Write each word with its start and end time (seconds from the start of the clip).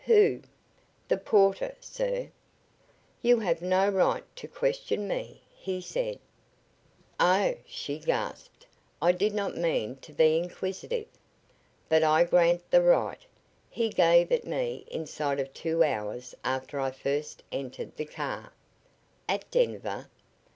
"Who?" 0.05 0.41
"The 1.09 1.17
porter, 1.19 1.75
sir." 1.79 2.29
"You 3.21 3.37
have 3.41 3.61
no 3.61 3.87
right 3.87 4.23
to 4.37 4.47
question 4.47 5.07
me," 5.07 5.43
he 5.53 5.79
said. 5.79 6.17
"Oh!" 7.19 7.57
she 7.67 7.99
gasped. 7.99 8.65
"I 8.99 9.11
did 9.11 9.35
not 9.35 9.55
mean 9.55 9.97
to 9.97 10.11
be 10.11 10.39
inquisitive." 10.39 11.05
"But 11.87 12.01
I 12.03 12.23
grant 12.23 12.67
the 12.71 12.81
right. 12.81 13.23
He 13.69 13.89
gave 13.89 14.31
it 14.31 14.43
me 14.43 14.85
inside 14.89 15.39
of 15.39 15.53
two 15.53 15.83
hours 15.83 16.33
after 16.43 16.79
I 16.79 16.89
first 16.89 17.43
entered 17.51 17.95
the 17.95 18.05
car." 18.05 18.53
"At 19.29 19.51
Denver?" 19.51 20.07